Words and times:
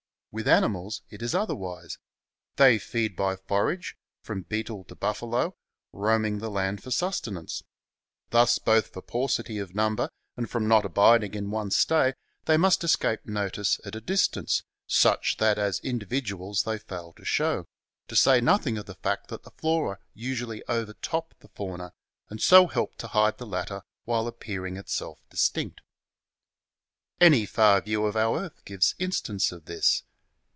With 0.33 0.47
animals 0.47 1.01
it 1.09 1.21
is 1.21 1.35
otherwise. 1.35 1.97
They 2.55 2.79
feed 2.79 3.17
by 3.17 3.35
forage, 3.35 3.97
from 4.21 4.43
beetle 4.43 4.85
to 4.85 4.95
buffalo, 4.95 5.57
roaming 5.91 6.39
the 6.39 6.49
land 6.49 6.81
for 6.81 6.89
sustenance. 6.89 7.63
Thus, 8.29 8.57
both 8.57 8.93
for 8.93 9.01
paucity 9.01 9.57
of 9.57 9.75
number 9.75 10.09
and 10.37 10.49
from 10.49 10.69
not 10.69 10.85
abiding 10.85 11.33
in 11.33 11.51
one 11.51 11.69
stay 11.69 12.13
they 12.45 12.55
must 12.55 12.81
escape 12.85 13.25
notice 13.25 13.75
360 13.83 13.83
CHAP, 13.83 13.83
xxx 13.83 13.83
EVIDENCE 13.83 13.83
361 13.83 13.89
at 13.89 13.95
a 13.95 14.07
distance 14.55 14.63
such 14.87 15.37
that 15.39 15.59
as 15.59 15.79
individuals 15.81 16.63
they 16.63 16.79
fail 16.79 17.11
to 17.11 17.25
show; 17.25 17.65
to 18.07 18.15
say 18.15 18.39
nothing 18.39 18.77
of 18.77 18.85
the 18.85 18.95
fact 18.95 19.27
that 19.27 19.43
the 19.43 19.51
flora 19.51 19.99
usually 20.13 20.63
overtop 20.69 21.35
the 21.39 21.49
fauna, 21.49 21.91
and 22.29 22.41
so 22.41 22.67
help 22.67 22.95
to 22.95 23.07
hide 23.07 23.37
the 23.37 23.45
latter 23.45 23.81
while 24.05 24.27
appear 24.27 24.65
ing 24.65 24.77
itself 24.77 25.19
distinct. 25.29 25.81
Any 27.19 27.45
far 27.45 27.81
view 27.81 28.05
of 28.05 28.15
our 28.15 28.39
earth 28.39 28.63
gives 28.63 28.95
in 28.97 29.11
stance 29.11 29.51
of 29.51 29.65
this. 29.65 30.03